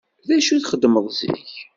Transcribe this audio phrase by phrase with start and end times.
[0.27, 1.49] D acu i txeddmeḍ zik?